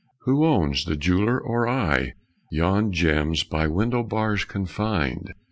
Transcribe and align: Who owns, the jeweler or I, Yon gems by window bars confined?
Who 0.21 0.47
owns, 0.47 0.83
the 0.85 0.95
jeweler 0.95 1.39
or 1.39 1.67
I, 1.69 2.13
Yon 2.49 2.91
gems 2.91 3.43
by 3.43 3.67
window 3.67 4.01
bars 4.01 4.45
confined? 4.45 5.31